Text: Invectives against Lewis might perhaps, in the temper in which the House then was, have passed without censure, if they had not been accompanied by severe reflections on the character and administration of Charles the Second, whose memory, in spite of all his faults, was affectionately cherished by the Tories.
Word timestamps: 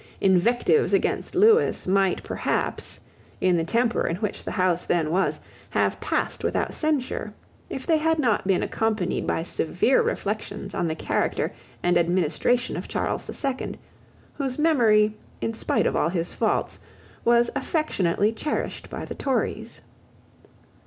Invectives 0.19 0.95
against 0.95 1.35
Lewis 1.35 1.85
might 1.85 2.23
perhaps, 2.23 2.99
in 3.39 3.55
the 3.55 3.63
temper 3.63 4.07
in 4.07 4.15
which 4.15 4.43
the 4.43 4.49
House 4.53 4.83
then 4.83 5.11
was, 5.11 5.39
have 5.69 6.01
passed 6.01 6.43
without 6.43 6.73
censure, 6.73 7.35
if 7.69 7.85
they 7.85 7.97
had 7.97 8.17
not 8.17 8.47
been 8.47 8.63
accompanied 8.63 9.27
by 9.27 9.43
severe 9.43 10.01
reflections 10.01 10.73
on 10.73 10.87
the 10.87 10.95
character 10.95 11.53
and 11.83 11.99
administration 11.99 12.75
of 12.75 12.87
Charles 12.87 13.25
the 13.25 13.33
Second, 13.35 13.77
whose 14.33 14.57
memory, 14.57 15.15
in 15.39 15.53
spite 15.53 15.85
of 15.85 15.95
all 15.95 16.09
his 16.09 16.33
faults, 16.33 16.79
was 17.23 17.51
affectionately 17.55 18.31
cherished 18.31 18.89
by 18.89 19.05
the 19.05 19.13
Tories. 19.13 19.81